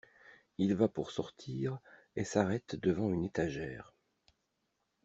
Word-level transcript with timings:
Il 0.57 0.73
va 0.73 0.87
pour 0.87 1.11
sortir 1.11 1.77
et 2.15 2.23
s’arrête 2.23 2.75
devant 2.75 3.11
une 3.13 3.23
étagère. 3.23 3.93